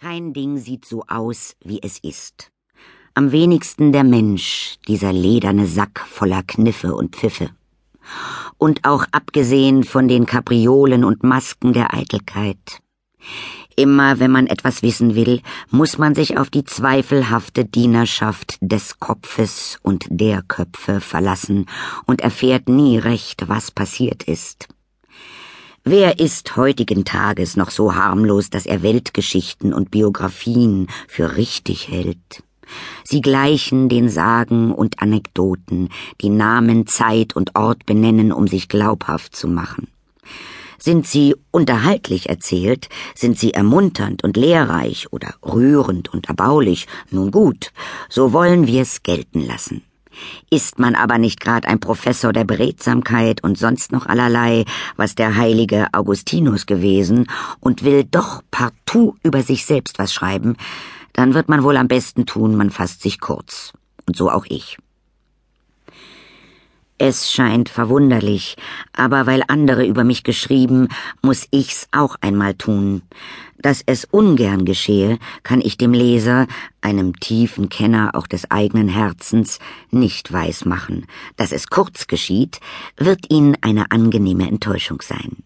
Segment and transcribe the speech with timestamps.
[0.00, 2.52] Kein Ding sieht so aus, wie es ist.
[3.14, 7.50] Am wenigsten der Mensch, dieser lederne Sack voller Kniffe und Pfiffe.
[8.58, 12.78] Und auch abgesehen von den Kapriolen und Masken der Eitelkeit.
[13.74, 15.42] Immer wenn man etwas wissen will,
[15.72, 21.66] muss man sich auf die zweifelhafte Dienerschaft des Kopfes und der Köpfe verlassen
[22.06, 24.68] und erfährt nie recht, was passiert ist.
[25.90, 32.42] Wer ist heutigen Tages noch so harmlos, dass er Weltgeschichten und Biografien für richtig hält?
[33.04, 35.88] Sie gleichen den Sagen und Anekdoten,
[36.20, 39.88] die Namen, Zeit und Ort benennen, um sich glaubhaft zu machen.
[40.78, 47.72] Sind sie unterhaltlich erzählt, sind sie ermunternd und lehrreich oder rührend und erbaulich, nun gut,
[48.10, 49.80] so wollen wir's gelten lassen.
[50.50, 54.64] Ist man aber nicht grad ein Professor der Beredsamkeit und sonst noch allerlei,
[54.96, 57.26] was der heilige Augustinus gewesen,
[57.60, 60.56] und will doch partout über sich selbst was schreiben,
[61.12, 63.72] dann wird man wohl am besten tun, man fasst sich kurz.
[64.06, 64.78] Und so auch ich.
[67.00, 68.56] Es scheint verwunderlich,
[68.92, 70.88] aber weil andere über mich geschrieben,
[71.22, 73.02] muss ich's auch einmal tun.
[73.56, 76.48] Dass es ungern geschehe, kann ich dem Leser,
[76.80, 79.60] einem tiefen Kenner auch des eigenen Herzens,
[79.92, 81.06] nicht weismachen.
[81.36, 82.58] Dass es kurz geschieht,
[82.96, 85.44] wird Ihnen eine angenehme Enttäuschung sein.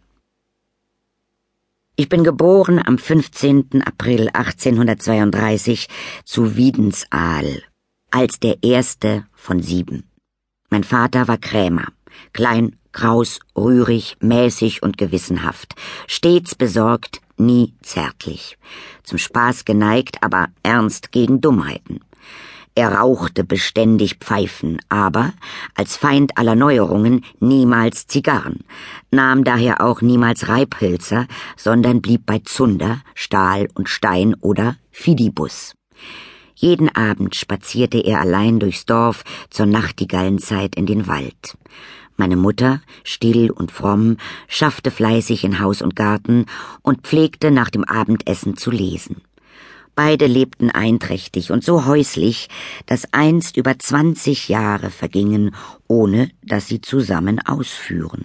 [1.96, 3.82] Ich bin geboren am 15.
[3.84, 5.88] April 1832
[6.24, 7.62] zu Wiedensaal,
[8.10, 10.11] als der erste von sieben.
[10.72, 11.88] Mein Vater war Krämer,
[12.32, 15.74] klein, kraus, rührig, mäßig und gewissenhaft,
[16.06, 18.56] stets besorgt, nie zärtlich,
[19.02, 22.00] zum Spaß geneigt, aber ernst gegen Dummheiten.
[22.74, 25.34] Er rauchte beständig Pfeifen, aber
[25.74, 28.64] als Feind aller Neuerungen niemals Zigarren,
[29.10, 35.74] nahm daher auch niemals Reibhölzer, sondern blieb bei Zunder, Stahl und Stein oder Fidibus.
[36.54, 41.56] Jeden Abend spazierte er allein durchs Dorf zur Nachtigallenzeit in den Wald.
[42.16, 46.46] Meine Mutter, still und fromm, schaffte fleißig in Haus und Garten
[46.82, 49.22] und pflegte nach dem Abendessen zu lesen.
[49.94, 52.48] Beide lebten einträchtig und so häuslich,
[52.86, 55.54] dass einst über zwanzig Jahre vergingen,
[55.86, 58.24] ohne dass sie zusammen ausführen.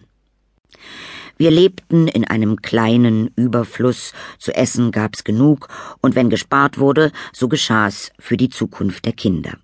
[1.38, 5.68] Wir lebten in einem kleinen Überfluss, zu essen gab's genug,
[6.02, 9.58] und wenn gespart wurde, so geschah's für die Zukunft der Kinder.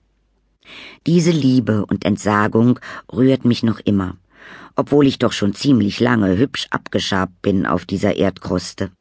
[1.07, 2.79] Diese Liebe und Entsagung
[3.11, 4.17] rührt mich noch immer,
[4.75, 8.91] obwohl ich doch schon ziemlich lange hübsch abgeschabt bin auf dieser Erdkruste.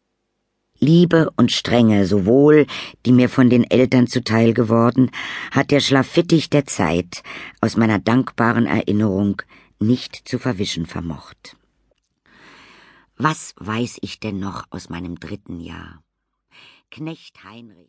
[0.79, 2.67] Liebe und Strenge sowohl,
[3.07, 5.11] die mir von den Eltern zuteil geworden,
[5.53, 7.23] hat der Schlafittich der Zeit
[7.61, 9.41] aus meiner dankbaren Erinnerung
[9.79, 11.57] nicht zu verwischen vermocht.
[13.25, 16.03] Was weiß ich denn noch aus meinem dritten Jahr?
[16.91, 17.79] Knecht Heinrich